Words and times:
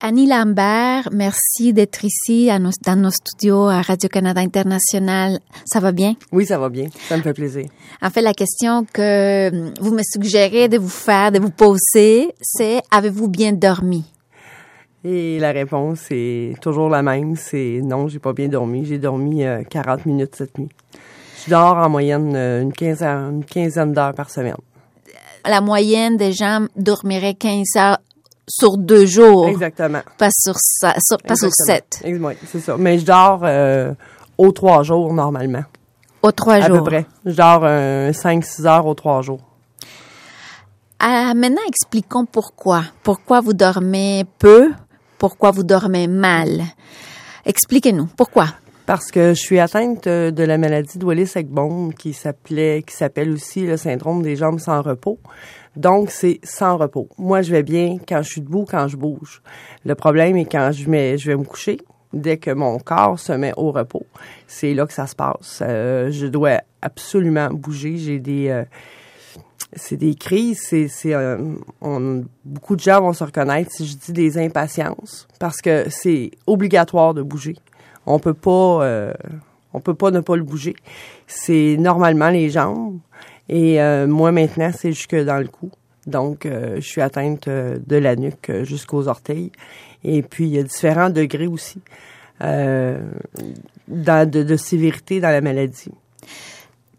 Annie 0.00 0.28
Lambert, 0.28 1.08
merci 1.10 1.72
d'être 1.72 2.04
ici 2.04 2.48
à 2.50 2.60
nos, 2.60 2.70
dans 2.86 2.94
nos 2.94 3.10
studios 3.10 3.66
à 3.66 3.82
Radio-Canada 3.82 4.40
International. 4.40 5.40
Ça 5.64 5.80
va 5.80 5.90
bien? 5.90 6.14
Oui, 6.30 6.46
ça 6.46 6.56
va 6.56 6.68
bien. 6.68 6.86
Ça 7.08 7.16
me 7.16 7.22
fait 7.22 7.34
plaisir. 7.34 7.66
En 8.00 8.08
fait, 8.08 8.22
la 8.22 8.32
question 8.32 8.86
que 8.92 9.50
vous 9.80 9.92
me 9.92 10.02
suggérez 10.04 10.68
de 10.68 10.78
vous 10.78 10.88
faire, 10.88 11.32
de 11.32 11.40
vous 11.40 11.50
poser, 11.50 12.32
c'est 12.40 12.80
avez-vous 12.92 13.26
bien 13.26 13.52
dormi? 13.52 14.04
Et 15.02 15.40
la 15.40 15.50
réponse 15.50 16.06
est 16.12 16.54
toujours 16.60 16.88
la 16.88 17.02
même, 17.02 17.34
c'est 17.34 17.80
non, 17.82 18.06
j'ai 18.06 18.20
pas 18.20 18.32
bien 18.32 18.46
dormi. 18.46 18.84
J'ai 18.84 18.98
dormi 18.98 19.42
40 19.68 19.98
euh, 19.98 20.02
minutes 20.06 20.36
cette 20.36 20.58
nuit. 20.58 20.68
Je 21.44 21.50
dors 21.50 21.76
en 21.76 21.88
moyenne 21.88 22.36
euh, 22.36 22.62
une 22.62 22.72
quinzaine, 22.72 23.38
une 23.38 23.44
quinzaine 23.44 23.92
d'heures 23.92 24.14
par 24.14 24.30
semaine. 24.30 24.54
La 25.44 25.60
moyenne 25.60 26.16
des 26.16 26.32
gens 26.32 26.66
dormiraient 26.76 27.34
15 27.34 27.64
heures 27.76 27.98
sur 28.48 28.78
deux 28.78 29.06
jours. 29.06 29.48
Exactement. 29.48 30.00
Pas 30.16 30.30
sur, 30.32 30.54
pas 30.82 31.36
sur 31.36 31.50
sept. 31.52 32.02
Oui, 32.04 32.36
c'est 32.50 32.60
ça. 32.60 32.76
Mais 32.78 32.98
je 32.98 33.04
dors 33.04 33.40
euh, 33.44 33.92
aux 34.36 34.52
trois 34.52 34.82
jours 34.82 35.12
normalement. 35.12 35.64
Aux 36.22 36.32
trois 36.32 36.60
jours. 36.60 36.76
À 36.76 36.78
peu 36.78 36.84
près. 36.84 37.06
Je 37.24 37.34
dors 37.34 37.60
euh, 37.62 38.12
cinq, 38.12 38.44
six 38.44 38.66
heures 38.66 38.86
aux 38.86 38.94
trois 38.94 39.22
jours. 39.22 39.40
Ah, 40.98 41.32
maintenant, 41.34 41.62
expliquons 41.68 42.24
pourquoi. 42.24 42.82
Pourquoi 43.04 43.40
vous 43.40 43.52
dormez 43.52 44.24
peu? 44.38 44.72
Pourquoi 45.16 45.52
vous 45.52 45.62
dormez 45.62 46.08
mal? 46.08 46.62
Expliquez-nous. 47.46 48.08
Pourquoi? 48.16 48.46
Parce 48.88 49.10
que 49.10 49.34
je 49.34 49.38
suis 49.38 49.58
atteinte 49.58 50.06
euh, 50.06 50.30
de 50.30 50.42
la 50.42 50.56
maladie 50.56 50.96
de 50.96 51.04
Wallis-Eggbom 51.04 51.92
qui 51.92 52.14
s'appelait, 52.14 52.82
qui 52.86 52.96
s'appelle 52.96 53.30
aussi 53.30 53.66
le 53.66 53.76
syndrome 53.76 54.22
des 54.22 54.34
jambes 54.34 54.60
sans 54.60 54.80
repos. 54.80 55.18
Donc, 55.76 56.10
c'est 56.10 56.40
sans 56.42 56.78
repos. 56.78 57.06
Moi, 57.18 57.42
je 57.42 57.52
vais 57.52 57.62
bien 57.62 57.98
quand 58.08 58.22
je 58.22 58.30
suis 58.30 58.40
debout, 58.40 58.64
quand 58.66 58.88
je 58.88 58.96
bouge. 58.96 59.42
Le 59.84 59.94
problème 59.94 60.38
est 60.38 60.46
quand 60.46 60.70
je, 60.72 60.88
vais 60.88 61.36
me 61.36 61.44
coucher, 61.44 61.76
dès 62.14 62.38
que 62.38 62.50
mon 62.50 62.78
corps 62.78 63.18
se 63.18 63.32
met 63.32 63.52
au 63.58 63.72
repos, 63.72 64.06
c'est 64.46 64.72
là 64.72 64.86
que 64.86 64.94
ça 64.94 65.06
se 65.06 65.14
passe. 65.14 65.60
Euh, 65.60 66.10
je 66.10 66.26
dois 66.26 66.62
absolument 66.80 67.50
bouger. 67.50 67.98
J'ai 67.98 68.18
des... 68.18 68.48
Euh, 68.48 68.64
c'est 69.74 69.98
des 69.98 70.14
crises, 70.14 70.60
c'est, 70.62 71.14
beaucoup 72.42 72.74
de 72.74 72.80
gens 72.80 73.02
vont 73.02 73.12
se 73.12 73.22
reconnaître 73.22 73.70
si 73.70 73.86
je 73.86 73.96
dis 73.98 74.12
des 74.14 74.38
impatiences 74.38 75.28
parce 75.38 75.60
que 75.60 75.84
c'est 75.90 76.30
obligatoire 76.46 77.12
de 77.12 77.20
bouger. 77.20 77.54
On 78.06 78.18
peut 78.18 78.34
pas, 78.34 79.12
on 79.72 79.80
peut 79.80 79.94
pas 79.94 80.10
ne 80.10 80.20
pas 80.20 80.36
le 80.36 80.42
bouger. 80.42 80.76
C'est 81.26 81.76
normalement 81.78 82.30
les 82.30 82.50
jambes 82.50 82.98
et 83.48 83.80
euh, 83.80 84.06
moi, 84.06 84.30
maintenant, 84.32 84.70
c'est 84.76 84.92
jusque 84.92 85.16
dans 85.16 85.38
le 85.38 85.48
cou. 85.48 85.70
Donc, 86.06 86.46
euh, 86.46 86.76
je 86.76 86.86
suis 86.86 87.00
atteinte 87.00 87.48
euh, 87.48 87.78
de 87.86 87.96
la 87.96 88.16
nuque 88.16 88.52
jusqu'aux 88.62 89.08
orteils. 89.08 89.50
Et 90.04 90.22
puis, 90.22 90.46
il 90.46 90.54
y 90.54 90.58
a 90.58 90.62
différents 90.62 91.10
degrés 91.10 91.46
aussi 91.46 91.80
de, 92.40 92.96
sévérité 94.56 95.20
dans 95.20 95.30
la 95.30 95.40
maladie. 95.40 95.90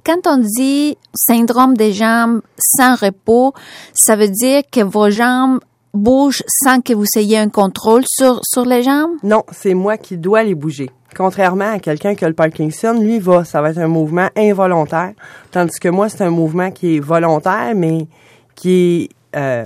Quand 0.03 0.19
on 0.25 0.37
dit 0.37 0.97
syndrome 1.13 1.77
des 1.77 1.93
jambes 1.93 2.41
sans 2.57 2.95
repos, 2.95 3.53
ça 3.93 4.17
veut 4.17 4.27
dire 4.27 4.63
que 4.69 4.81
vos 4.81 5.09
jambes 5.09 5.59
bougent 5.93 6.43
sans 6.63 6.81
que 6.81 6.93
vous 6.93 7.05
ayez 7.15 7.37
un 7.37 7.49
contrôle 7.49 8.03
sur, 8.07 8.39
sur 8.43 8.65
les 8.65 8.83
jambes? 8.83 9.11
Non, 9.23 9.43
c'est 9.51 9.73
moi 9.73 9.97
qui 9.97 10.17
dois 10.17 10.43
les 10.43 10.55
bouger. 10.55 10.89
Contrairement 11.15 11.71
à 11.71 11.79
quelqu'un 11.79 12.15
qui 12.15 12.23
a 12.23 12.27
le 12.27 12.35
Parkinson, 12.35 12.99
lui 12.99 13.19
va, 13.19 13.43
ça 13.43 13.61
va 13.61 13.71
être 13.71 13.79
un 13.79 13.87
mouvement 13.87 14.29
involontaire, 14.35 15.13
tandis 15.51 15.79
que 15.79 15.89
moi 15.89 16.07
c'est 16.07 16.23
un 16.23 16.29
mouvement 16.29 16.69
qui 16.69 16.97
est 16.97 16.99
volontaire, 16.99 17.73
mais 17.75 18.07
qui 18.55 19.09
est, 19.33 19.37
euh, 19.37 19.65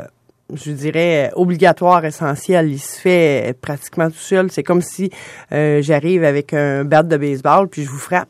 je 0.54 0.72
dirais, 0.72 1.32
obligatoire, 1.36 2.06
essentiel. 2.06 2.72
Il 2.72 2.80
se 2.80 3.00
fait 3.00 3.56
pratiquement 3.60 4.10
tout 4.10 4.18
seul. 4.18 4.52
C'est 4.52 4.64
comme 4.64 4.82
si 4.82 5.10
euh, 5.52 5.82
j'arrive 5.82 6.24
avec 6.24 6.54
un 6.54 6.86
bat 6.86 7.04
de 7.04 7.18
baseball 7.18 7.68
puis 7.68 7.84
je 7.84 7.90
vous 7.90 7.98
frappe. 7.98 8.30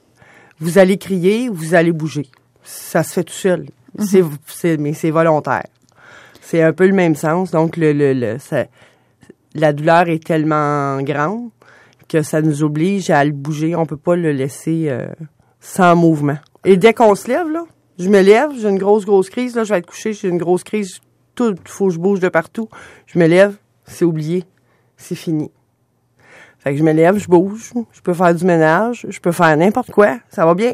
Vous 0.60 0.78
allez 0.78 0.98
crier, 0.98 1.50
vous 1.50 1.76
allez 1.76 1.92
bouger. 1.92 2.28
Ça 2.64 3.04
se 3.04 3.14
fait 3.14 3.24
tout 3.24 3.34
seul. 3.34 3.68
Mhm. 3.98 4.30
c'est, 4.48 4.78
mais 4.78 4.94
c'est 4.94 5.12
volontaire. 5.12 5.66
C'est 6.54 6.62
un 6.62 6.72
peu 6.72 6.86
le 6.86 6.94
même 6.94 7.16
sens. 7.16 7.50
Donc 7.50 7.78
le, 7.78 7.94
le, 7.94 8.38
la 9.56 9.74
douleur 9.74 10.08
est 10.08 10.24
tellement 10.24 11.02
grande 11.02 11.50
que 12.08 12.22
ça 12.22 12.44
nous 12.44 12.62
oblige 12.62 13.10
à 13.10 13.26
le 13.26 13.32
bouger. 13.32 13.76
On 13.76 13.88
peut 13.88 13.98
pas 13.98 14.16
le 14.16 14.32
laisser 14.32 14.86
euh, 14.88 15.08
sans 15.60 15.96
mouvement. 15.96 16.38
Et 16.64 16.78
dès 16.78 16.94
qu'on 16.94 17.16
se 17.16 17.28
lève, 17.28 17.50
là, 17.50 17.64
je 17.98 18.08
me 18.08 18.22
lève, 18.22 18.52
j'ai 18.56 18.70
une 18.70 18.78
grosse, 18.78 19.04
grosse 19.04 19.32
crise, 19.32 19.56
là, 19.56 19.64
je 19.64 19.74
vais 19.74 19.80
être 19.80 19.88
couché, 19.88 20.14
j'ai 20.14 20.28
une 20.28 20.38
grosse 20.38 20.64
crise, 20.64 21.00
tout, 21.34 21.56
faut 21.66 21.88
que 21.88 21.94
je 21.94 21.98
bouge 21.98 22.20
de 22.20 22.30
partout. 22.30 22.70
Je 23.08 23.18
me 23.18 23.26
lève, 23.26 23.56
c'est 23.86 24.06
oublié, 24.06 24.44
c'est 24.96 25.16
fini. 25.16 25.50
Fait 26.60 26.74
que 26.74 26.78
je 26.78 26.84
me 26.84 26.92
lève, 26.94 27.18
je 27.18 27.30
bouge, 27.30 27.74
je 27.92 28.02
peux 28.02 28.14
faire 28.14 28.36
du 28.36 28.46
ménage, 28.46 29.08
je 29.10 29.20
peux 29.20 29.32
faire 29.32 29.58
n'importe 29.58 29.90
quoi, 29.90 30.20
ça 30.30 30.46
va 30.46 30.54
bien. 30.54 30.74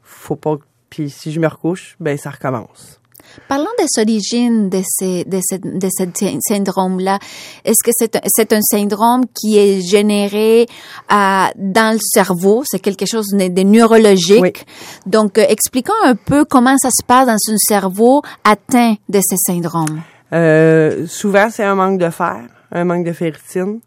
Faut 0.00 0.36
pas, 0.36 0.56
puis 0.88 1.10
si 1.10 1.32
je 1.32 1.38
me 1.38 1.48
recouche, 1.48 1.96
ben 2.00 2.16
ça 2.16 2.30
recommence. 2.30 3.01
Parlons 3.48 3.66
des 3.78 4.00
origines 4.00 4.68
de, 4.68 4.80
ces, 4.84 5.24
de, 5.24 5.40
ce, 5.42 5.56
de 5.56 5.88
ce 5.90 6.38
syndrome-là. 6.48 7.18
Est-ce 7.64 7.82
que 7.84 7.90
c'est 7.92 8.16
un, 8.52 8.56
un 8.56 8.62
syndrome 8.62 9.22
qui 9.34 9.58
est 9.58 9.80
généré 9.80 10.66
euh, 11.10 11.44
dans 11.56 11.92
le 11.92 12.00
cerveau? 12.00 12.62
C'est 12.66 12.80
quelque 12.80 13.06
chose 13.06 13.28
de, 13.28 13.62
neurologique. 13.62 14.66
Donc, 15.06 15.38
euh, 15.38 15.44
expliquons 15.48 15.92
un 16.04 16.14
peu 16.14 16.44
comment 16.44 16.76
ça 16.78 16.90
se 16.90 17.04
passe 17.04 17.26
dans 17.26 17.32
un 17.32 17.58
cerveau 17.58 18.22
atteint 18.44 18.94
de 19.08 19.20
ce 19.20 19.36
syndrome. 19.36 20.02
Euh, 20.32 21.06
souvent, 21.06 21.48
c'est 21.50 21.64
un 21.64 21.74
manque 21.74 21.98
de 21.98 22.10
fer, 22.10 22.42
un 22.70 22.84
manque 22.84 23.04
de 23.04 23.12
ferritine. 23.12 23.80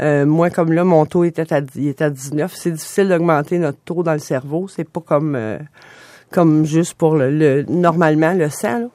Euh, 0.00 0.24
moi, 0.26 0.50
comme 0.50 0.72
là, 0.72 0.84
mon 0.84 1.06
taux 1.06 1.24
était 1.24 1.52
à, 1.52 1.60
il 1.74 1.88
était 1.88 2.04
à 2.04 2.10
19. 2.10 2.52
C'est 2.54 2.70
difficile 2.70 3.08
d'augmenter 3.08 3.58
notre 3.58 3.78
taux 3.84 4.02
dans 4.02 4.12
le 4.12 4.20
cerveau. 4.20 4.68
C'est 4.68 4.88
pas 4.88 5.00
comme 5.00 5.34
euh, 5.34 5.58
comme 6.30 6.64
juste 6.64 6.94
pour 6.94 7.16
le, 7.16 7.64
normalement 7.68 8.32
le 8.32 8.48
sang. 8.50 8.90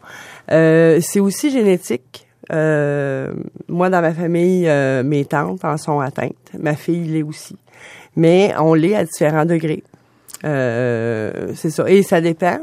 Euh, 0.52 1.00
c'est 1.02 1.20
aussi 1.20 1.50
génétique. 1.52 2.28
Euh, 2.52 3.34
moi, 3.68 3.90
dans 3.90 4.02
ma 4.02 4.14
famille, 4.14 4.68
euh, 4.68 5.04
mes 5.04 5.26
tantes 5.26 5.64
en 5.64 5.78
sont 5.78 6.00
atteintes. 6.00 6.52
Ma 6.60 6.76
fille 6.76 7.08
l'est 7.08 7.24
aussi. 7.24 7.58
Mais 8.16 8.54
on 8.60 8.74
l'est 8.74 8.96
à 8.96 9.04
différents 9.04 9.46
degrés. 9.46 9.84
c'est 10.44 11.70
ça. 11.70 11.90
Et 11.90 12.04
ça 12.04 12.22
dépend. 12.22 12.60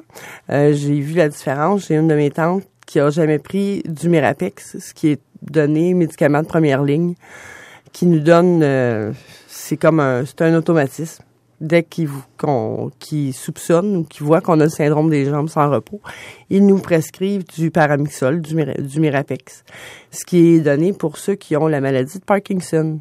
J'ai 0.48 1.00
vu 1.00 1.14
la 1.14 1.28
différence. 1.28 1.88
J'ai 1.88 1.96
une 1.96 2.08
de 2.08 2.14
mes 2.14 2.30
tantes 2.30 2.64
qui 2.86 3.00
a 3.00 3.10
jamais 3.10 3.38
pris 3.38 3.82
du 3.86 4.08
Mirapex, 4.08 4.78
ce 4.78 4.94
qui 4.94 5.10
est 5.10 5.20
donné 5.42 5.94
médicament 5.94 6.42
de 6.42 6.46
première 6.46 6.82
ligne, 6.82 7.14
qui 7.92 8.06
nous 8.06 8.18
donne, 8.18 9.14
c'est 9.48 9.76
comme 9.76 10.00
un, 10.00 10.24
c'est 10.26 10.42
un 10.42 10.54
automatisme 10.54 11.22
dès 11.60 11.82
qu'ils 11.82 12.08
qu 12.98 13.32
soupçonnent 13.32 13.96
ou 13.96 14.04
qu'ils 14.04 14.24
voient 14.24 14.40
qu'on 14.40 14.60
a 14.60 14.64
le 14.64 14.70
syndrome 14.70 15.10
des 15.10 15.26
jambes 15.26 15.48
sans 15.48 15.70
repos, 15.70 16.00
ils 16.48 16.66
nous 16.66 16.78
prescrivent 16.78 17.44
du 17.44 17.70
paramixol, 17.70 18.40
du, 18.40 18.54
du 18.78 19.00
Mirapex, 19.00 19.64
ce 20.10 20.24
qui 20.24 20.54
est 20.54 20.60
donné 20.60 20.92
pour 20.92 21.18
ceux 21.18 21.34
qui 21.34 21.56
ont 21.56 21.66
la 21.66 21.80
maladie 21.80 22.18
de 22.18 22.24
Parkinson. 22.24 22.98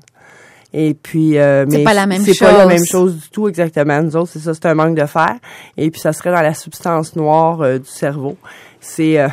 Et 0.71 0.93
puis, 0.93 1.37
euh, 1.37 1.65
c'est 1.67 1.83
pas 1.83 1.93
la 1.93 2.05
même 2.05 2.23
chose. 2.23 2.35
C'est 2.37 2.45
pas 2.45 2.57
la 2.57 2.65
même 2.67 2.85
chose 2.85 3.15
du 3.15 3.29
tout 3.29 3.47
exactement. 3.47 4.03
Nous 4.03 4.15
autres, 4.15 4.29
c'est 4.33 4.39
ça, 4.39 4.53
c'est 4.53 4.67
un 4.67 4.75
manque 4.75 4.95
de 4.95 5.05
fer. 5.05 5.35
Et 5.77 5.89
puis, 5.89 5.99
ça 5.99 6.13
serait 6.13 6.31
dans 6.31 6.41
la 6.41 6.53
substance 6.53 7.15
noire 7.15 7.61
euh, 7.61 7.79
du 7.79 7.89
cerveau. 7.89 8.37
C'est 8.79 9.19
euh, 9.19 9.29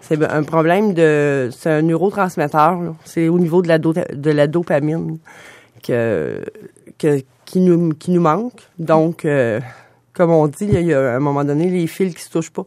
c'est 0.00 0.22
un 0.22 0.42
problème 0.42 0.94
de, 0.94 1.50
c'est 1.52 1.70
un 1.70 1.82
neurotransmetteur. 1.82 2.78
C'est 3.04 3.28
au 3.28 3.38
niveau 3.38 3.62
de 3.62 3.68
la 3.68 3.78
de 3.78 4.30
la 4.30 4.46
dopamine 4.46 5.18
que 5.82 6.44
qui 7.44 7.60
nous, 7.60 7.94
qui 7.94 8.10
nous 8.10 8.20
manque. 8.20 8.60
Donc, 8.78 9.24
euh, 9.24 9.60
comme 10.12 10.30
on 10.30 10.46
dit, 10.46 10.68
il 10.70 10.82
y 10.82 10.94
a 10.94 11.14
un 11.14 11.20
moment 11.20 11.44
donné, 11.44 11.70
les 11.70 11.86
fils 11.86 12.14
qui 12.14 12.22
se 12.22 12.30
touchent 12.30 12.50
pas. 12.50 12.64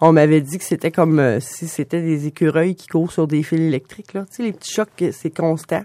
On 0.00 0.12
m'avait 0.12 0.40
dit 0.40 0.58
que 0.58 0.64
c'était 0.64 0.90
comme 0.90 1.18
euh, 1.18 1.40
si 1.40 1.68
c'était 1.68 2.02
des 2.02 2.26
écureuils 2.26 2.74
qui 2.74 2.86
courent 2.86 3.12
sur 3.12 3.26
des 3.26 3.42
fils 3.42 3.60
électriques. 3.60 4.14
Là. 4.14 4.24
Tu 4.30 4.36
sais, 4.36 4.42
les 4.42 4.52
petits 4.52 4.72
chocs, 4.72 5.04
c'est 5.12 5.34
constant. 5.34 5.82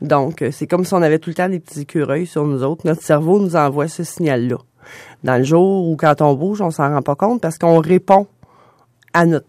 Donc, 0.00 0.42
euh, 0.42 0.50
c'est 0.50 0.66
comme 0.66 0.84
si 0.84 0.94
on 0.94 1.02
avait 1.02 1.18
tout 1.18 1.30
le 1.30 1.34
temps 1.34 1.48
des 1.48 1.60
petits 1.60 1.80
écureuils 1.80 2.26
sur 2.26 2.44
nous 2.44 2.62
autres. 2.62 2.86
Notre 2.86 3.02
cerveau 3.02 3.38
nous 3.40 3.56
envoie 3.56 3.88
ce 3.88 4.04
signal-là. 4.04 4.58
Dans 5.24 5.36
le 5.36 5.44
jour 5.44 5.88
où 5.88 5.96
quand 5.96 6.20
on 6.22 6.34
bouge, 6.34 6.60
on 6.62 6.70
s'en 6.70 6.88
rend 6.88 7.02
pas 7.02 7.14
compte 7.14 7.40
parce 7.40 7.58
qu'on 7.58 7.80
répond 7.80 8.26
à 9.12 9.26
notre 9.26 9.46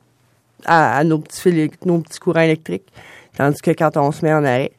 à, 0.66 1.04
nos 1.04 1.20
petits 1.20 1.42
fils, 1.42 1.72
nos 1.86 2.00
petits 2.00 2.20
courants 2.20 2.42
électriques. 2.42 2.92
Tandis 3.36 3.62
que 3.62 3.72
quand 3.72 3.98
on 3.98 4.12
se 4.12 4.24
met 4.26 4.34
en 4.34 4.44
arrêt, 4.44 4.74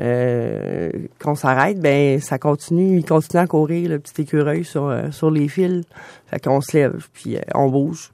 euh, 0.00 0.90
qu'on 1.22 1.34
s'arrête, 1.34 1.78
ben 1.78 2.18
ça 2.20 2.38
continue, 2.38 2.98
il 2.98 3.04
continue 3.04 3.42
à 3.42 3.46
courir 3.46 3.90
le 3.90 3.98
petit 3.98 4.22
écureuil 4.22 4.64
sur 4.64 4.88
euh, 4.88 5.10
sur 5.10 5.30
les 5.30 5.48
fils. 5.48 5.84
Fait 6.26 6.42
qu'on 6.42 6.60
se 6.60 6.76
lève 6.76 7.06
puis 7.12 7.36
euh, 7.36 7.40
on 7.54 7.68
bouge. 7.68 8.10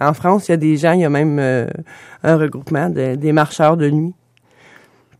En 0.00 0.12
France, 0.12 0.48
il 0.48 0.52
y 0.52 0.54
a 0.54 0.58
des 0.58 0.76
gens, 0.76 0.92
il 0.92 1.00
y 1.00 1.04
a 1.04 1.10
même 1.10 1.38
un 1.38 2.36
regroupement 2.36 2.90
des 2.90 3.32
marcheurs 3.32 3.76
de 3.76 3.88
nuit 3.88 4.12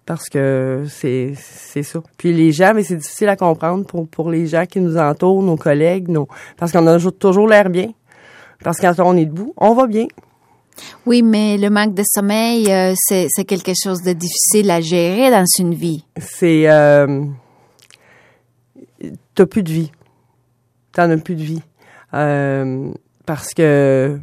parce 0.05 0.29
que 0.29 0.85
c'est 0.89 1.33
c'est 1.37 1.85
ça. 1.85 2.01
Puis 2.19 2.33
les 2.33 2.53
gens, 2.53 2.73
mais 2.75 2.83
c'est 2.83 2.97
difficile 2.97 3.29
à 3.29 3.37
comprendre 3.37 3.87
pour 3.87 4.09
pour 4.09 4.31
les 4.31 4.47
gens 4.47 4.67
qui 4.67 4.81
nous 4.81 4.99
entourent, 4.99 5.43
nos 5.43 5.56
collègues, 5.56 6.09
nos 6.09 6.29
parce 6.56 6.73
qu'on 6.73 6.87
a 6.89 6.99
toujours 7.12 7.49
l'air 7.49 7.71
bien. 7.71 7.93
Parce 8.62 8.79
que 8.79 8.87
quand 8.87 9.05
on 9.05 9.17
est 9.17 9.27
debout, 9.27 9.55
on 9.56 9.75
va 9.75 9.87
bien. 9.87 10.06
Oui, 11.06 11.23
mais 11.23 11.59
le 11.59 11.69
manque 11.69 11.95
de 11.95 12.03
sommeil, 12.06 12.73
euh, 12.73 12.95
c'est 12.97 13.45
quelque 13.45 13.73
chose 13.81 14.03
de 14.03 14.12
difficile 14.12 14.71
à 14.71 14.81
gérer 14.81 15.31
dans 15.31 15.45
une 15.59 15.75
vie. 15.75 16.05
C'est... 16.19 16.69
Euh, 16.69 17.25
T'as 19.35 19.47
plus 19.47 19.62
de 19.62 19.71
vie. 19.71 19.93
T'en 20.93 21.11
as 21.11 21.17
plus 21.19 21.35
de 21.35 21.43
vie. 21.43 21.62
Euh, 22.15 22.93
parce 23.27 23.53
que 23.53 24.19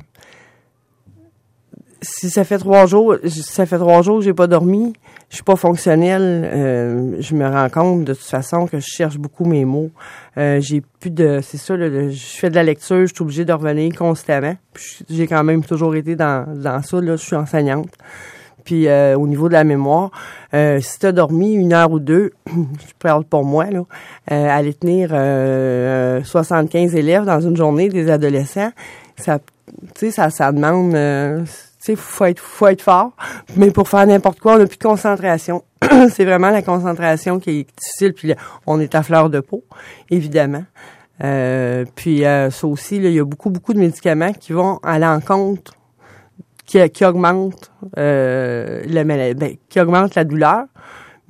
si 2.02 2.30
ça 2.30 2.44
fait 2.44 2.58
trois 2.58 2.86
jours, 2.86 3.16
ça 3.26 3.66
fait 3.66 3.78
trois 3.78 4.02
jours 4.02 4.20
que 4.20 4.26
j'ai 4.26 4.34
pas 4.34 4.48
dormi, 4.48 4.94
je 5.32 5.36
suis 5.38 5.44
pas 5.44 5.56
fonctionnelle. 5.56 6.48
Euh, 6.54 7.16
je 7.20 7.34
me 7.34 7.48
rends 7.48 7.70
compte 7.70 8.04
de 8.04 8.14
toute 8.14 8.24
façon 8.24 8.68
que 8.68 8.80
je 8.80 8.86
cherche 8.86 9.18
beaucoup 9.18 9.46
mes 9.46 9.66
mots. 9.66 9.90
Euh, 10.38 10.60
j'ai 10.62 10.82
plus 11.00 11.10
de, 11.10 11.40
c'est 11.42 11.58
ça, 11.58 11.76
je 11.78 12.12
fais 12.12 12.50
de 12.50 12.56
la 12.56 12.64
lecture, 12.64 13.08
je 13.08 13.14
suis 13.14 13.24
obligée 13.24 13.46
de 13.46 13.54
revenir 13.54 13.96
constamment. 13.96 14.56
J'ai 15.10 15.28
quand 15.28 15.44
même 15.44 15.64
toujours 15.64 15.96
été 15.96 16.16
dans 16.16 16.46
dans 16.54 16.82
ça. 16.84 17.02
Là, 17.02 17.16
je 17.16 17.24
suis 17.24 17.36
enseignante. 17.36 17.90
Puis 18.66 18.88
euh, 18.88 19.18
au 19.18 19.28
niveau 19.28 19.48
de 19.48 19.54
la 19.54 19.64
mémoire, 19.64 20.12
euh, 20.54 20.80
si 20.82 21.00
tu 21.00 21.06
as 21.06 21.12
dormi 21.12 21.54
une 21.54 21.74
heure 21.74 21.92
ou 21.92 22.00
deux, 22.00 22.32
je 22.48 22.94
parle 23.00 23.24
pour 23.24 23.46
moi, 23.46 23.66
là, 23.66 23.84
euh, 24.32 24.48
aller 24.50 24.74
tenir 24.74 25.10
75 26.26 26.94
élèves 26.96 27.24
dans 27.24 27.40
une 27.42 27.56
journée, 27.56 27.90
des 27.90 28.12
adolescents, 28.12 28.72
ça, 29.16 29.40
ça, 29.96 30.30
ça 30.30 30.52
demande 30.52 30.94
sais, 31.86 31.96
faut 31.96 32.26
être, 32.26 32.40
faut 32.40 32.68
être 32.68 32.82
fort. 32.82 33.12
Mais 33.56 33.72
pour 33.72 33.90
faire 33.90 34.06
n'importe 34.06 34.40
quoi, 34.40 34.56
on 34.56 34.58
n'a 34.60 34.68
plus 34.68 34.78
de 34.78 34.84
concentration. 34.84 35.64
c'est 36.10 36.26
vraiment 36.26 36.50
la 36.50 36.62
concentration 36.62 37.40
qui 37.40 37.50
est 37.50 37.68
difficile. 37.78 38.14
Puis 38.14 38.34
on 38.68 38.80
est 38.80 38.96
à 38.96 39.04
fleur 39.04 39.30
de 39.30 39.40
peau, 39.40 39.64
évidemment. 40.10 40.64
Euh, 41.24 41.86
puis 41.96 42.26
euh, 42.26 42.50
ça 42.50 42.68
aussi, 42.68 42.98
il 42.98 43.12
y 43.12 43.20
a 43.20 43.26
beaucoup, 43.26 43.50
beaucoup 43.50 43.74
de 43.74 43.80
médicaments 43.80 44.34
qui 44.34 44.54
vont 44.54 44.80
à 44.84 44.98
l'encontre, 44.98 45.74
qui, 46.66 46.90
qui 46.90 47.06
augmentent 47.06 47.72
euh, 47.98 49.04
maladie, 49.04 49.40
ben, 49.40 49.56
qui 49.70 49.80
augmentent 49.80 50.16
la 50.16 50.24
douleur 50.24 50.66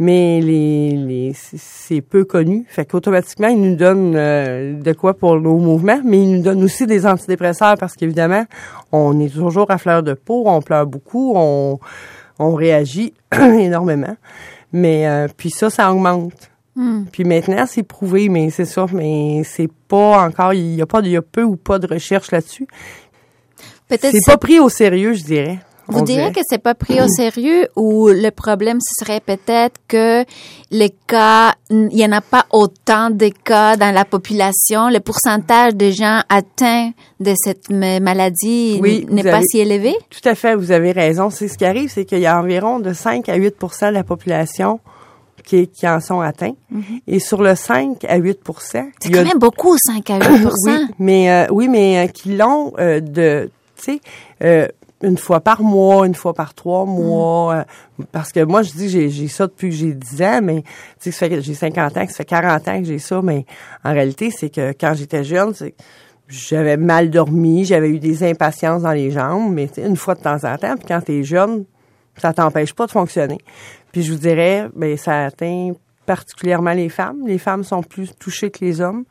mais 0.01 0.41
les, 0.41 0.95
les 0.95 1.31
c'est 1.35 2.01
peu 2.01 2.25
connu. 2.25 2.65
Fait 2.67 2.85
qu'automatiquement, 2.85 3.49
ils 3.49 3.61
nous 3.61 3.75
donnent 3.75 4.15
euh, 4.15 4.73
de 4.81 4.93
quoi 4.93 5.13
pour 5.13 5.39
nos 5.39 5.57
mouvements, 5.57 6.01
mais 6.03 6.23
ils 6.23 6.37
nous 6.37 6.41
donnent 6.41 6.63
aussi 6.63 6.87
des 6.87 7.05
antidépresseurs 7.05 7.75
parce 7.77 7.93
qu'évidemment, 7.93 8.45
on 8.91 9.19
est 9.19 9.31
toujours 9.31 9.69
à 9.69 9.77
fleur 9.77 10.01
de 10.01 10.15
peau, 10.15 10.45
on 10.47 10.59
pleure 10.63 10.87
beaucoup, 10.87 11.33
on, 11.35 11.79
on 12.39 12.55
réagit 12.55 13.13
énormément. 13.31 14.17
Mais 14.73 15.07
euh, 15.07 15.27
puis 15.37 15.51
ça, 15.51 15.69
ça 15.69 15.93
augmente. 15.93 16.49
Hmm. 16.75 17.03
Puis 17.11 17.23
maintenant, 17.23 17.67
c'est 17.67 17.83
prouvé, 17.83 18.27
mais 18.27 18.49
c'est 18.49 18.65
ça, 18.65 18.87
mais 18.91 19.43
c'est 19.45 19.69
pas 19.87 20.25
encore, 20.25 20.55
il 20.55 20.73
y 20.73 20.81
a 20.81 20.87
pas, 20.87 21.01
il 21.01 21.09
y 21.11 21.17
a 21.17 21.21
peu 21.21 21.43
ou 21.43 21.57
pas 21.57 21.77
de 21.77 21.85
recherche 21.85 22.31
là-dessus. 22.31 22.65
Peut-être 23.87 24.09
c'est 24.13 24.25
pas 24.25 24.37
pris 24.37 24.59
au 24.59 24.69
sérieux, 24.69 25.13
je 25.13 25.23
dirais. 25.23 25.59
Vous 25.91 26.03
direz 26.03 26.31
que 26.31 26.41
c'est 26.47 26.61
pas 26.61 26.75
pris 26.75 27.01
au 27.01 27.07
sérieux 27.07 27.67
ou 27.75 28.07
le 28.07 28.29
problème 28.29 28.79
ce 28.81 29.05
serait 29.05 29.19
peut-être 29.19 29.79
que 29.87 30.25
les 30.71 30.93
cas, 31.07 31.53
il 31.69 31.97
y 31.97 32.05
en 32.05 32.11
a 32.11 32.21
pas 32.21 32.45
autant 32.51 33.09
de 33.09 33.29
cas 33.43 33.75
dans 33.75 33.93
la 33.93 34.05
population? 34.05 34.89
Le 34.89 34.99
pourcentage 34.99 35.75
de 35.75 35.89
gens 35.89 36.21
atteints 36.29 36.91
de 37.19 37.33
cette 37.35 37.69
maladie 37.69 38.81
n'est 38.81 39.23
pas 39.23 39.41
si 39.41 39.59
élevé? 39.59 39.93
Tout 40.09 40.27
à 40.27 40.35
fait, 40.35 40.55
vous 40.55 40.71
avez 40.71 40.91
raison. 40.91 41.29
C'est 41.29 41.47
ce 41.47 41.57
qui 41.57 41.65
arrive, 41.65 41.89
c'est 41.89 42.05
qu'il 42.05 42.19
y 42.19 42.25
a 42.25 42.39
environ 42.39 42.79
de 42.79 42.93
5 42.93 43.27
à 43.29 43.37
8% 43.37 43.89
de 43.89 43.93
la 43.93 44.03
population 44.03 44.79
qui, 45.43 45.67
qui, 45.67 45.87
en 45.87 45.99
sont 45.99 46.21
atteints. 46.21 46.55
Mm-hmm. 46.73 47.01
Et 47.07 47.19
sur 47.19 47.41
le 47.41 47.55
5 47.55 48.05
à 48.05 48.17
8 48.17 48.39
C'est 48.59 49.11
quand 49.11 49.23
même 49.23 49.39
beaucoup, 49.39 49.75
5 49.77 50.09
à 50.09 50.17
8 50.17 50.47
Oui, 50.65 50.87
mais, 50.99 51.31
euh, 51.31 51.47
oui, 51.51 51.67
mais 51.67 52.05
euh, 52.05 52.07
qui 52.07 52.35
l'ont 52.35 52.73
euh, 52.79 52.99
de, 52.99 53.49
tu 53.75 53.99
sais, 54.39 54.71
une 55.03 55.17
fois 55.17 55.39
par 55.39 55.61
mois, 55.61 56.05
une 56.05 56.15
fois 56.15 56.33
par 56.33 56.53
trois 56.53 56.85
mois. 56.85 57.55
Euh, 57.55 57.63
parce 58.11 58.31
que 58.31 58.43
moi, 58.43 58.61
je 58.61 58.71
dis 58.71 58.89
j'ai, 58.89 59.09
j'ai 59.09 59.27
ça 59.27 59.47
depuis 59.47 59.69
que 59.69 59.75
j'ai 59.75 59.93
10 59.93 60.21
ans, 60.21 60.39
mais 60.43 60.63
tu 60.99 61.11
sais, 61.11 61.41
j'ai 61.41 61.53
50 61.53 61.97
ans, 61.97 62.05
que 62.05 62.11
ça 62.11 62.17
fait 62.17 62.25
40 62.25 62.67
ans 62.67 62.79
que 62.79 62.85
j'ai 62.85 62.99
ça, 62.99 63.21
mais 63.21 63.45
en 63.83 63.93
réalité, 63.93 64.31
c'est 64.31 64.49
que 64.49 64.71
quand 64.71 64.93
j'étais 64.93 65.23
jeune, 65.23 65.53
c'est 65.53 65.75
j'avais 66.31 66.77
mal 66.77 67.09
dormi, 67.09 67.65
j'avais 67.65 67.89
eu 67.89 67.99
des 67.99 68.23
impatiences 68.23 68.83
dans 68.83 68.93
les 68.93 69.11
jambes, 69.11 69.53
mais 69.53 69.69
une 69.77 69.97
fois 69.97 70.15
de 70.15 70.21
temps 70.21 70.43
en 70.43 70.57
temps, 70.57 70.75
puis 70.77 70.85
quand 70.87 71.01
t'es 71.01 71.23
jeune, 71.23 71.65
ça 72.17 72.33
t'empêche 72.33 72.73
pas 72.73 72.85
de 72.85 72.91
fonctionner. 72.91 73.39
Puis 73.91 74.03
je 74.03 74.13
vous 74.13 74.19
dirais, 74.19 74.69
ben 74.73 74.95
ça 74.97 75.25
atteint 75.25 75.73
particulièrement 76.05 76.73
les 76.73 76.89
femmes. 76.89 77.27
Les 77.27 77.37
femmes 77.37 77.63
sont 77.63 77.83
plus 77.83 78.15
touchées 78.17 78.49
que 78.51 78.63
les 78.63 78.81
hommes. 78.81 79.03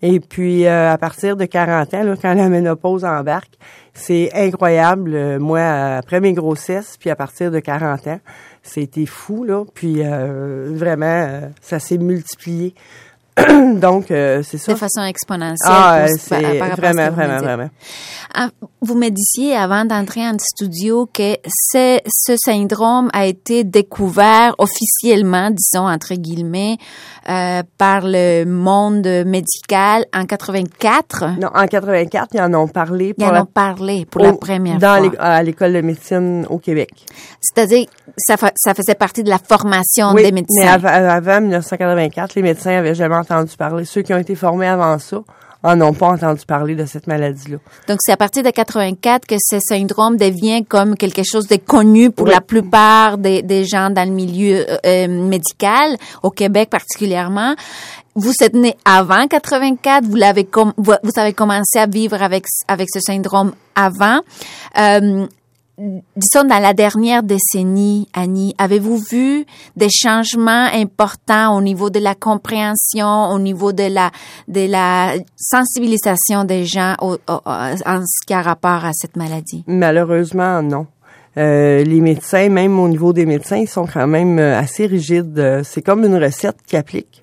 Et 0.00 0.20
puis, 0.20 0.66
euh, 0.66 0.92
à 0.92 0.98
partir 0.98 1.36
de 1.36 1.44
40 1.44 1.94
ans, 1.94 2.02
là, 2.04 2.14
quand 2.20 2.34
la 2.34 2.48
ménopause 2.48 3.04
embarque, 3.04 3.58
c'est 3.94 4.30
incroyable. 4.32 5.12
Euh, 5.14 5.38
moi, 5.40 5.60
après 5.96 6.20
mes 6.20 6.32
grossesses, 6.32 6.96
puis 6.98 7.10
à 7.10 7.16
partir 7.16 7.50
de 7.50 7.58
40 7.58 8.06
ans, 8.06 8.20
c'était 8.62 9.06
fou, 9.06 9.44
là. 9.44 9.64
Puis, 9.74 10.02
euh, 10.04 10.70
vraiment, 10.72 11.50
ça 11.60 11.80
s'est 11.80 11.98
multiplié. 11.98 12.74
Donc, 13.80 14.06
c'est 14.08 14.58
ça. 14.58 14.72
De 14.72 14.78
façon 14.78 15.02
exponentielle. 15.02 15.56
Ah, 15.64 16.06
c'est 16.18 16.40
vraiment, 16.40 17.10
vraiment, 17.10 17.38
vraiment. 17.38 17.70
Ah, 18.34 18.50
vous 18.82 18.94
me 18.94 19.08
disiez 19.08 19.56
avant 19.56 19.84
d'entrer 19.84 20.20
en 20.20 20.36
studio 20.38 21.08
que 21.12 21.36
ce, 21.46 21.98
ce 22.06 22.36
syndrome 22.36 23.08
a 23.12 23.26
été 23.26 23.64
découvert 23.64 24.54
officiellement, 24.58 25.50
disons 25.50 25.88
entre 25.88 26.14
guillemets, 26.14 26.76
euh, 27.28 27.62
par 27.78 28.02
le 28.04 28.44
monde 28.44 29.06
médical 29.26 30.04
en 30.14 30.24
84. 30.24 31.38
Non, 31.40 31.48
en 31.54 31.66
84, 31.66 32.28
ils 32.34 32.40
en 32.40 32.54
ont 32.54 32.68
parlé. 32.68 33.14
Pour 33.14 33.26
ils 33.26 33.30
en 33.30 33.42
ont 33.42 33.46
parlé 33.46 34.06
pour 34.06 34.22
la 34.22 34.32
première 34.34 34.78
dans 34.78 35.10
fois. 35.10 35.20
à 35.20 35.42
l'école 35.42 35.72
de 35.72 35.80
médecine 35.80 36.46
au 36.50 36.58
Québec. 36.58 36.90
C'est-à-dire, 37.40 37.86
ça, 38.16 38.36
ça 38.56 38.74
faisait 38.74 38.94
partie 38.94 39.22
de 39.22 39.30
la 39.30 39.38
formation 39.38 40.12
des 40.14 40.32
médecins. 40.32 40.62
mais 40.62 40.68
avant, 40.68 40.88
avant 40.88 41.40
1984, 41.40 42.34
les 42.34 42.42
médecins 42.42 42.78
avaient 42.78 42.94
jamais 42.94 43.16
entendu 43.16 43.27
parler. 43.56 43.84
Ceux 43.84 44.02
qui 44.02 44.12
ont 44.12 44.18
été 44.18 44.34
formés 44.34 44.66
avant 44.66 44.98
ça 44.98 45.22
en 45.62 45.76
n'ont 45.76 45.92
pas 45.92 46.08
entendu 46.08 46.44
parler 46.46 46.76
de 46.76 46.86
cette 46.86 47.06
maladie-là. 47.06 47.58
Donc, 47.88 47.98
c'est 48.00 48.12
à 48.12 48.16
partir 48.16 48.44
de 48.44 48.50
84 48.50 49.26
que 49.26 49.34
ce 49.38 49.58
syndrome 49.58 50.16
devient 50.16 50.64
comme 50.64 50.96
quelque 50.96 51.22
chose 51.24 51.48
de 51.48 51.56
connu 51.56 52.10
pour 52.10 52.28
la 52.28 52.40
plupart 52.40 53.18
des, 53.18 53.42
des, 53.42 53.64
gens 53.64 53.90
dans 53.90 54.08
le 54.08 54.14
milieu 54.14 54.64
euh, 54.70 54.76
euh, 54.86 55.08
médical, 55.08 55.96
au 56.22 56.30
Québec 56.30 56.70
particulièrement. 56.70 57.54
Vous 58.14 58.32
êtes 58.40 58.54
né 58.54 58.76
avant 58.84 59.26
84, 59.26 60.04
vous 60.04 60.16
l'avez 60.16 60.44
com 60.44 60.72
vous, 60.76 60.92
avez 61.16 61.32
commencé 61.32 61.78
à 61.78 61.86
vivre 61.86 62.20
avec 62.20 62.44
avec 62.66 62.88
ce 62.92 63.00
syndrome 63.00 63.52
avant. 63.76 64.20
Euh, 64.78 65.26
disons, 65.78 66.44
dans 66.44 66.60
la 66.60 66.74
dernière 66.74 67.22
décennie, 67.22 68.08
Annie, 68.12 68.54
avez-vous 68.58 68.98
vu 68.98 69.46
des 69.76 69.88
changements 69.90 70.66
importants 70.72 71.56
au 71.56 71.62
niveau 71.62 71.90
de 71.90 72.00
la 72.00 72.14
compréhension, 72.14 73.30
au 73.30 73.38
niveau 73.38 73.72
de 73.72 73.84
la, 73.84 74.10
de 74.48 74.70
la 74.70 75.14
sensibilisation 75.36 76.44
des 76.44 76.64
gens 76.64 76.94
en 77.00 78.02
ce 78.06 78.26
qui 78.26 78.34
a 78.34 78.42
rapport 78.42 78.84
à 78.84 78.92
cette 78.92 79.16
maladie? 79.16 79.64
Malheureusement, 79.66 80.62
non. 80.62 80.86
Euh, 81.36 81.84
les 81.84 82.00
médecins, 82.00 82.48
même 82.48 82.80
au 82.80 82.88
niveau 82.88 83.12
des 83.12 83.24
médecins, 83.24 83.58
ils 83.58 83.68
sont 83.68 83.86
quand 83.86 84.08
même 84.08 84.38
euh, 84.40 84.58
assez 84.58 84.86
rigides. 84.86 85.62
C'est 85.62 85.82
comme 85.82 86.04
une 86.04 86.16
recette 86.16 86.56
qui 86.66 86.76
applique. 86.76 87.22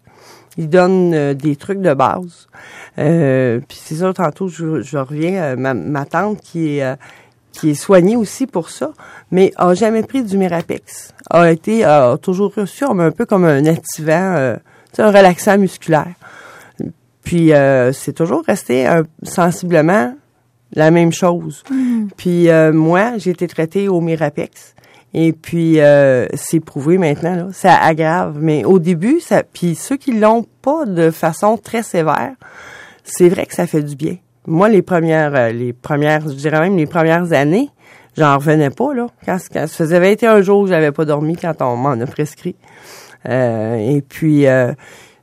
Ils 0.57 0.69
donnent 0.69 1.13
euh, 1.13 1.33
des 1.33 1.57
trucs 1.57 1.81
de 1.81 1.93
base. 1.93 2.47
puis 2.95 3.77
c'est 3.77 3.95
ça, 3.95 4.13
tantôt, 4.13 4.47
je, 4.47 4.81
je 4.81 4.97
reviens, 4.97 5.57
ma, 5.57 5.73
ma 5.73 6.05
tante 6.05 6.39
qui 6.39 6.77
est 6.77 6.95
qui 7.55 7.71
est 7.71 7.75
soigné 7.75 8.15
aussi 8.15 8.47
pour 8.47 8.69
ça, 8.69 8.91
mais 9.31 9.51
a 9.55 9.73
jamais 9.73 10.03
pris 10.03 10.23
du 10.23 10.37
Mirapex. 10.37 11.13
A 11.29 11.51
été 11.51 11.83
a 11.83 12.17
toujours 12.17 12.53
reçu 12.53 12.83
un 12.83 13.11
peu 13.11 13.25
comme 13.25 13.45
un 13.45 13.65
activant, 13.65 14.35
euh, 14.35 14.55
un 14.97 15.11
relaxant 15.11 15.57
musculaire. 15.57 16.13
Puis 17.25 17.53
euh, 17.53 17.91
c'est 17.91 18.13
toujours 18.13 18.43
resté 18.45 18.87
euh, 18.87 19.03
sensiblement 19.23 20.15
la 20.73 20.91
même 20.91 21.11
chose. 21.11 21.63
Mm. 21.69 22.07
Puis 22.15 22.49
euh, 22.49 22.71
moi, 22.71 23.17
j'ai 23.17 23.31
été 23.31 23.47
traitée 23.47 23.89
au 23.89 23.99
Mirapex. 23.99 24.75
Et 25.17 25.31
puis 25.31 25.77
c'est 26.33 26.59
prouvé 26.59 26.97
maintenant, 26.97 27.35
là, 27.35 27.47
ça 27.53 27.77
aggrave. 27.77 28.37
Mais 28.37 28.65
au 28.65 28.79
début, 28.79 29.21
ça, 29.21 29.43
puis 29.43 29.73
ceux 29.75 29.95
qui 29.95 30.11
l'ont 30.11 30.45
pas 30.61 30.85
de 30.85 31.09
façon 31.09 31.57
très 31.57 31.83
sévère, 31.83 32.33
c'est 33.05 33.29
vrai 33.29 33.45
que 33.45 33.53
ça 33.53 33.65
fait 33.65 33.81
du 33.81 33.95
bien 33.95 34.17
moi, 34.47 34.69
les 34.69 34.81
premières, 34.81 35.35
euh, 35.35 35.51
les 35.51 35.73
premières, 35.73 36.21
je 36.21 36.33
dirais 36.33 36.59
même 36.59 36.77
les 36.77 36.85
premières 36.85 37.33
années, 37.33 37.69
j'en 38.17 38.37
revenais 38.37 38.69
pas, 38.69 38.93
là. 38.93 39.07
Quand, 39.25 39.37
ça 39.39 39.67
faisait 39.67 39.99
21 39.99 40.41
jours 40.41 40.63
que 40.63 40.69
j'avais 40.69 40.91
pas 40.91 41.05
dormi 41.05 41.35
quand 41.35 41.61
on 41.61 41.75
m'en 41.75 41.91
a 41.91 42.05
prescrit. 42.05 42.55
Euh, 43.27 43.75
et 43.75 44.01
puis, 44.01 44.47
euh, 44.47 44.73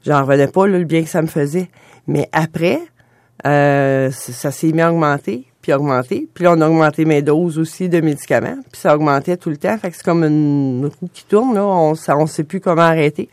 j'en 0.05 0.23
revenais 0.23 0.49
pas, 0.49 0.67
là, 0.67 0.79
le 0.79 0.85
bien 0.85 1.03
que 1.03 1.09
ça 1.09 1.23
me 1.23 1.29
faisait. 1.29 1.69
Mais 2.07 2.29
après, 2.33 2.81
euh, 3.47 4.11
ça 4.11 4.51
s'est 4.51 4.73
mis 4.73 4.81
à 4.81 4.93
augmenter, 4.93 5.47
puis 5.61 5.73
augmenter. 5.73 6.29
Puis 6.33 6.45
là, 6.45 6.55
on 6.57 6.61
a 6.61 6.69
augmenté 6.69 7.05
mes 7.05 7.23
doses 7.23 7.59
aussi 7.59 7.89
de 7.89 8.01
médicaments, 8.01 8.57
puis 8.71 8.81
ça 8.81 8.95
augmentait 8.95 9.37
tout 9.37 9.51
le 9.51 9.57
temps. 9.57 9.77
Fait 9.79 9.91
que 9.91 9.97
c'est 9.97 10.05
comme 10.05 10.25
une 10.25 10.91
roue 11.01 11.09
qui 11.13 11.25
tourne, 11.25 11.55
là. 11.55 11.65
On 11.65 11.93
ne 11.93 12.27
sait 12.27 12.45
plus 12.45 12.61
comment 12.61 12.83
arrêter. 12.83 13.29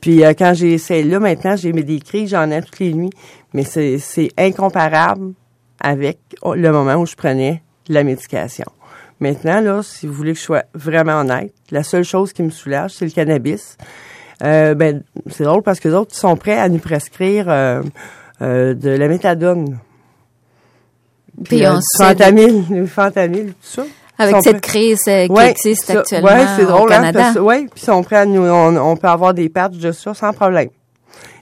Puis 0.00 0.22
quand 0.38 0.52
j'ai 0.54 0.72
essayé 0.74 1.02
là, 1.04 1.20
maintenant, 1.20 1.56
j'ai 1.56 1.72
mis 1.72 1.84
des 1.84 2.00
crises, 2.00 2.30
j'en 2.30 2.50
ai 2.50 2.60
toutes 2.62 2.78
les 2.80 2.92
nuits 2.94 3.10
mais 3.54 3.62
c'est 3.64 4.30
incomparable 4.36 5.32
avec 5.80 6.18
le 6.44 6.70
moment 6.72 6.96
où 6.96 7.06
je 7.06 7.14
prenais 7.14 7.62
la 7.88 8.02
médication. 8.02 8.66
Maintenant, 9.20 9.60
là, 9.60 9.80
si 9.82 10.06
vous 10.06 10.12
voulez 10.12 10.32
que 10.32 10.38
je 10.40 10.44
sois 10.44 10.64
vraiment 10.74 11.20
honnête, 11.20 11.54
la 11.70 11.84
seule 11.84 12.02
chose 12.02 12.32
qui 12.32 12.42
me 12.42 12.50
soulage, 12.50 12.90
c'est 12.94 13.04
le 13.04 13.12
cannabis. 13.12 13.76
Euh, 14.42 14.74
ben, 14.74 15.04
c'est 15.30 15.44
drôle 15.44 15.62
parce 15.62 15.78
que 15.78 15.88
les 15.88 15.94
autres 15.94 16.16
sont 16.16 16.36
prêts 16.36 16.58
à 16.58 16.68
nous 16.68 16.78
prescrire 16.80 17.48
euh, 17.48 17.80
euh, 18.42 18.74
de 18.74 18.90
la 18.90 19.06
méthadone. 19.06 19.78
Puis, 21.44 21.64
euh, 21.64 21.74
on 21.74 21.76
du 21.76 21.82
sait- 21.82 22.86
fentanyl, 22.86 23.46
tout 23.52 23.54
ça. 23.62 23.84
Avec 24.18 24.36
cette 24.42 24.60
crise 24.60 25.02
euh, 25.08 25.26
qui 25.26 25.32
Ouais, 25.32 25.50
existe 25.50 25.84
ça- 25.86 26.00
actuellement 26.00 26.28
ouais, 26.30 26.46
c'est 26.56 26.64
drôle, 26.66 26.88
au 26.90 26.92
hein, 26.92 27.10
Canada. 27.12 27.42
ouais, 27.42 27.66
puis 27.74 27.84
sont 27.84 28.02
prêts 28.02 28.16
à 28.18 28.26
nous, 28.26 28.42
on, 28.42 28.76
on 28.76 28.96
peut 28.96 29.08
avoir 29.08 29.34
des 29.34 29.48
patchs 29.48 29.76
de 29.78 29.92
ça 29.92 30.14
sans 30.14 30.32
problème. 30.32 30.68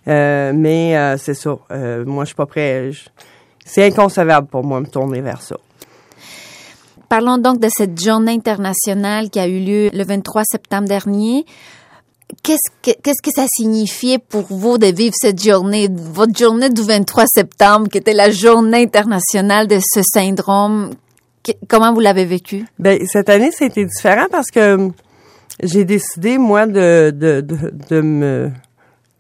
Euh, 0.09 0.52
mais 0.55 0.97
euh, 0.97 1.17
c'est 1.17 1.35
ça. 1.35 1.57
Moi, 2.05 2.25
je 2.25 2.26
suis 2.26 2.35
pas 2.35 2.47
prêt. 2.47 2.91
je- 2.93 3.09
c'est 3.64 3.85
inconcevable 3.87 4.49
pour 4.49 4.64
moi 4.64 4.81
de 4.81 4.87
me 4.87 4.91
tourner 4.91 5.21
vers 5.21 5.41
ça. 5.41 5.57
Parlons 7.09 7.38
donc 7.38 7.61
de 7.61 7.69
cette 7.71 8.02
journée 8.02 8.33
internationale 8.33 9.29
qui 9.31 9.38
a 9.38 9.47
eu 9.47 9.61
lieu 9.61 9.91
le 9.93 10.02
23 10.05 10.43
septembre 10.45 10.88
dernier. 10.88 11.45
Qu'est-ce 12.43 12.71
que, 12.83 12.99
qu'est-ce 13.02 13.21
que 13.23 13.31
ça 13.35 13.45
signifiait 13.47 14.19
pour 14.19 14.47
vous 14.49 14.79
de 14.79 14.87
vivre 14.87 15.14
cette 15.14 15.43
journée, 15.43 15.88
votre 15.95 16.37
journée 16.37 16.71
du 16.71 16.81
23 16.83 17.25
septembre, 17.26 17.88
qui 17.88 17.99
était 17.99 18.14
la 18.14 18.31
journée 18.31 18.83
internationale 18.83 19.67
de 19.69 19.79
ce 19.81 20.00
syndrome? 20.02 20.93
Comment 21.69 21.93
vous 21.93 22.01
l'avez 22.01 22.25
vécu? 22.25 22.65
Ben 22.79 22.99
cette 23.07 23.29
année, 23.29 23.51
c'était 23.51 23.85
différent 23.85 24.27
parce 24.31 24.51
que 24.51 24.75
hum, 24.75 24.93
j'ai 25.63 25.85
décidé 25.85 26.39
moi 26.39 26.67
de 26.67 27.11
de, 27.11 27.41
de, 27.41 27.73
de 27.91 28.01
me 28.01 28.51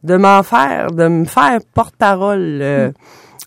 de 0.04 0.16
m'en 0.16 0.42
faire, 0.42 0.90
de 0.92 1.06
me 1.08 1.24
faire 1.24 1.58
porte-parole 1.74 2.58
euh, 2.62 2.90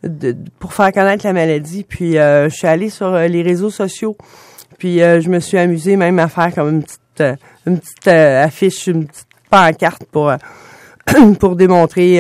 de- 0.04 0.36
pour 0.60 0.74
faire 0.74 0.92
connaître 0.92 1.26
la 1.26 1.34
maladie. 1.34 1.84
Puis 1.88 2.18
euh, 2.18 2.50
je 2.50 2.56
suis 2.56 2.68
allée 2.68 2.90
sur 2.90 3.08
euh, 3.08 3.28
les 3.28 3.42
réseaux 3.42 3.70
sociaux. 3.70 4.18
Puis 4.78 5.02
euh, 5.02 5.22
je 5.22 5.30
me 5.30 5.40
suis 5.40 5.58
amusée 5.58 5.96
même 5.96 6.20
à 6.20 6.28
faire 6.28 6.54
comme 6.54 6.70
une 6.70 6.84
petite 6.84 7.40
une 7.66 7.80
petite 7.80 8.08
affiche, 8.10 8.88
une 8.88 9.06
petite 9.06 9.28
pancarte 9.50 10.04
pour 10.12 10.34
pour 11.40 11.56
démontrer 11.56 12.18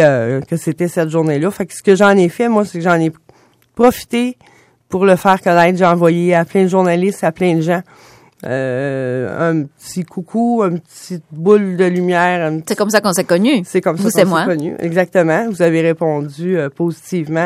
que 0.48 0.56
c'était 0.56 0.88
cette 0.88 1.10
journée-là. 1.10 1.52
Fait 1.52 1.66
que 1.66 1.74
ce 1.74 1.84
que 1.84 1.96
j'en 1.96 2.12
ai 2.16 2.30
fait, 2.30 2.48
moi, 2.48 2.64
c'est 2.64 2.78
que 2.78 2.84
j'en 2.84 3.00
ai 3.00 3.12
profité 3.76 4.38
pour 4.90 5.06
le 5.06 5.16
faire 5.16 5.42
connaître. 5.42 5.78
J'ai 5.78 5.86
envoyé 5.86 6.36
à 6.36 6.46
plein 6.46 6.64
de 6.64 6.68
journalistes, 6.68 7.24
à 7.24 7.32
plein 7.32 7.56
de 7.56 7.62
gens. 7.62 7.82
euh, 8.46 9.52
un 9.52 9.64
petit 9.64 10.04
coucou, 10.04 10.62
une 10.64 10.80
petite 10.80 11.24
boule 11.32 11.78
de 11.78 11.86
lumière. 11.86 12.52
petit- 12.52 12.64
C'est 12.70 12.76
comme 12.76 12.90
ça 12.92 13.02
qu'on 13.02 13.14
s'est 13.14 13.24
connus. 13.24 13.64
C'est 13.66 13.82
comme 13.82 13.98
ça 13.98 14.04
qu'on 14.04 14.10
s'est 14.10 14.46
connus. 14.46 14.76
Exactement. 14.80 15.50
Vous 15.50 15.62
avez 15.64 15.82
répondu 15.82 16.58
euh, 16.58 16.70
positivement 16.70 17.40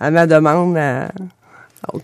à, 0.00 0.06
à 0.06 0.10
ma 0.10 0.26
demande 0.26 0.76
à- 0.78 1.08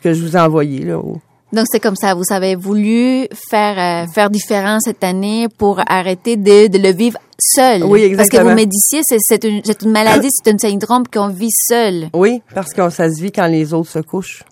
que 0.03 0.13
je 0.13 0.23
vous 0.23 0.37
ai 0.37 0.41
envoyée. 0.41 0.85
Là, 0.85 0.99
au- 0.99 1.21
Donc 1.53 1.67
c'est 1.71 1.81
comme 1.81 1.97
ça, 1.97 2.15
vous 2.15 2.25
avez 2.31 2.57
voulu 2.57 3.27
faire 3.51 4.05
euh, 4.07 4.11
faire 4.13 4.31
différent 4.31 4.79
cette 4.81 5.05
année 5.05 5.49
pour 5.59 5.81
arrêter 5.87 6.37
de, 6.37 6.67
de 6.69 6.79
le 6.79 6.93
vivre 6.93 7.19
seul. 7.39 7.83
Oui, 7.85 8.15
Parce 8.17 8.29
que 8.31 8.37
exactement. 8.37 8.51
vous 8.55 8.57
me 8.61 8.65
disiez, 8.65 9.03
c'est, 9.05 9.45
une, 9.45 9.61
une 9.83 9.91
maladie, 9.93 10.29
c'est 10.43 10.53
un 10.55 10.59
syndrome 10.59 11.05
qu'on 11.13 11.29
vit 11.29 11.51
seul. 11.51 12.09
Oui, 12.15 12.43
parce 12.55 12.73
que 12.73 12.89
ça 12.89 13.11
se 13.13 13.21
vit 13.21 13.33
quand 13.33 13.47
les 13.47 13.75
autres 13.75 13.91
se 13.91 13.99
couchent. 13.99 14.45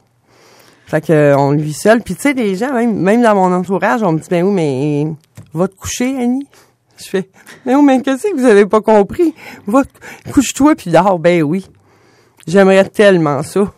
Fait 0.86 1.00
que 1.00 1.12
euh, 1.12 1.38
on 1.38 1.52
le 1.52 1.60
vit 1.62 1.72
seul. 1.72 2.02
Puis 2.02 2.16
tu 2.16 2.22
sais, 2.22 2.32
les 2.34 2.56
gens, 2.56 2.72
même, 2.74 2.94
même 2.96 3.22
dans 3.22 3.34
mon 3.34 3.52
entourage, 3.54 4.02
on 4.02 4.12
me 4.12 4.18
dit 4.18 4.28
Ben 4.28 4.42
oui, 4.44 4.52
mais 4.52 5.06
va 5.54 5.68
te 5.68 5.76
coucher, 5.76 6.16
Annie. 6.18 6.46
Je 6.98 7.08
fais 7.08 7.30
Mais 7.64 7.74
oui, 7.76 7.82
mais 7.82 8.02
qu'est-ce 8.02 8.24
que 8.24 8.36
vous 8.36 8.44
avez 8.44 8.66
pas 8.66 8.82
compris? 8.82 9.34
Va 9.66 9.84
te- 9.84 10.30
couche-toi 10.32 10.74
puis 10.74 10.90
dors. 10.90 11.18
Ben 11.18 11.42
oui. 11.42 11.66
J'aimerais 12.46 12.84
tellement 12.84 13.42
ça. 13.42 13.72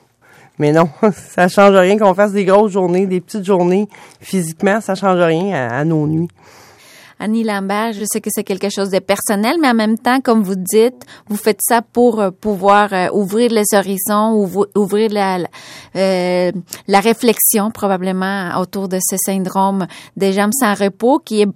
Mais 0.63 0.71
non, 0.71 0.89
ça 1.13 1.49
change 1.49 1.75
rien 1.75 1.99
qu'on 1.99 2.15
fasse 2.15 2.31
des 2.31 2.45
grosses 2.45 2.71
journées, 2.71 3.07
des 3.07 3.21
petites 3.21 3.45
journées. 3.45 3.89
Physiquement, 4.21 4.81
ça 4.81 4.95
change 4.95 5.19
rien 5.19 5.53
à, 5.69 5.85
nos 5.85 6.07
nuits. 6.07 6.29
Annie 7.19 7.43
Lambert, 7.43 7.95
je 7.95 8.05
sais 8.05 8.21
que 8.21 8.31
c'est 8.33 8.45
quelque 8.45 8.69
chose 8.71 8.91
de 8.91 9.01
personnel, 9.01 9.57
mais 9.61 9.67
en 9.71 9.75
même 9.75 9.99
temps, 9.99 10.21
comme 10.21 10.45
vous 10.45 10.55
dites, 10.55 11.05
vous 11.29 11.35
faites 11.37 11.59
ça 11.61 11.83
pour 11.83 12.21
euh, 12.21 12.31
pouvoir 12.31 12.93
euh, 12.93 13.09
ouvrir 13.13 13.51
les 13.51 13.65
horizons, 13.75 14.45
ouv- 14.45 14.69
ouvrir 14.77 15.11
la, 15.11 15.39
la, 15.39 15.49
euh, 15.97 16.53
la 16.87 17.01
réflexion 17.01 17.73
probablement 17.73 18.57
autour 18.61 18.87
de 18.89 18.99
ce 19.01 19.17
syndrome 19.17 19.89
des 20.17 20.33
jambes 20.33 20.53
sans 20.53 20.75
repos, 20.75 21.19
qui 21.19 21.43
est 21.43 21.49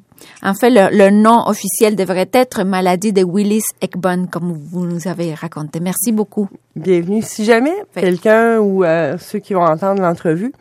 en 0.42 0.54
fait 0.54 0.70
le, 0.70 0.96
le 0.96 1.10
nom 1.10 1.46
officiel 1.46 1.96
devrait 1.96 2.30
être 2.32 2.64
maladie 2.64 3.12
de 3.12 3.22
Willis-Ekbon, 3.24 4.26
comme 4.30 4.52
vous 4.52 4.86
nous 4.86 5.08
avez 5.08 5.34
raconté. 5.34 5.80
Merci 5.80 6.12
beaucoup. 6.12 6.48
Bienvenue. 6.74 7.22
Si 7.22 7.44
jamais 7.44 7.74
quelqu'un 7.94 8.58
ou 8.58 8.84
euh, 8.84 9.16
ceux 9.18 9.38
qui 9.38 9.54
vont 9.54 9.64
entendre 9.64 10.02
l'entrevue, 10.02 10.52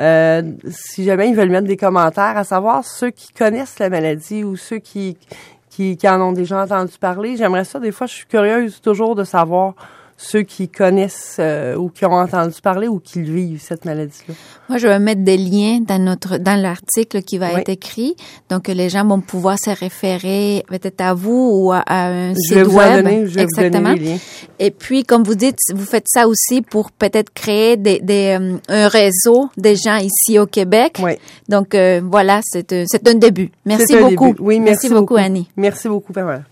euh, 0.00 0.42
si 0.70 1.04
jamais 1.04 1.28
ils 1.28 1.34
veulent 1.34 1.50
mettre 1.50 1.66
des 1.66 1.76
commentaires, 1.76 2.36
à 2.36 2.44
savoir 2.44 2.84
ceux 2.84 3.10
qui 3.10 3.32
connaissent 3.32 3.78
la 3.78 3.88
maladie 3.88 4.44
ou 4.44 4.56
ceux 4.56 4.78
qui, 4.78 5.16
qui, 5.70 5.96
qui 5.96 6.08
en 6.08 6.20
ont 6.20 6.32
déjà 6.32 6.62
entendu 6.62 6.92
parler, 7.00 7.36
j'aimerais 7.36 7.64
ça. 7.64 7.80
Des 7.80 7.92
fois, 7.92 8.06
je 8.06 8.14
suis 8.14 8.26
curieuse 8.26 8.80
toujours 8.80 9.14
de 9.14 9.24
savoir 9.24 9.74
ceux 10.22 10.42
qui 10.42 10.68
connaissent 10.68 11.36
euh, 11.40 11.74
ou 11.76 11.88
qui 11.88 12.04
ont 12.04 12.12
entendu 12.12 12.54
parler 12.62 12.88
ou 12.88 12.98
qui 13.00 13.20
vivent, 13.22 13.60
cette 13.60 13.84
maladie-là? 13.84 14.34
Moi, 14.68 14.78
je 14.78 14.86
vais 14.86 14.98
mettre 14.98 15.22
des 15.22 15.36
liens 15.36 15.80
dans 15.80 15.98
notre 16.02 16.38
dans 16.38 16.60
l'article 16.60 17.22
qui 17.22 17.38
va 17.38 17.52
Oui. 17.54 17.60
être 17.60 17.68
écrit, 17.68 18.14
donc 18.48 18.68
les 18.68 18.88
gens 18.88 19.04
vont 19.06 19.20
pouvoir 19.20 19.58
se 19.58 19.70
référer 19.70 20.64
peut-être 20.68 21.00
à 21.00 21.14
vous 21.14 21.50
ou 21.52 21.72
à, 21.72 21.78
à 21.86 22.06
un 22.08 22.30
Je 22.34 22.38
site 22.40 22.58
vous 22.58 22.76
web. 22.78 23.02
donner, 23.04 23.26
je 23.26 23.34
vais 23.34 23.42
vous 23.44 23.60
Exactement. 23.60 23.88
donner 23.90 24.00
les 24.00 24.10
liens. 24.12 24.18
Et 24.58 24.70
puis, 24.70 25.02
comme 25.04 25.24
vous 25.24 25.34
dites, 25.34 25.58
vous 25.74 25.84
faites 25.84 26.06
ça 26.06 26.28
aussi 26.28 26.62
pour 26.62 26.90
peut-être 26.92 27.32
créer 27.34 27.76
des, 27.76 27.98
des 28.00 28.38
euh, 28.40 28.56
un 28.68 28.88
réseau 28.88 29.48
des 29.56 29.76
gens 29.76 29.96
ici 29.98 30.38
au 30.38 30.46
Québec. 30.46 30.98
Oui. 31.02 31.12
Donc 31.48 31.74
euh, 31.74 32.00
voilà, 32.04 32.40
c'est 32.44 32.72
un- 32.72 32.84
c'est 32.86 33.06
un 33.08 33.14
début. 33.14 33.50
Merci 33.66 33.96
un 33.96 34.08
beaucoup. 34.10 34.26
début. 34.28 34.42
Oui, 34.42 34.60
merci, 34.60 34.88
beaucoup, 34.88 35.16
Annie. 35.16 35.48
Merci 35.56 35.88
beaucoup, 35.88 36.12
Pamela. 36.12 36.42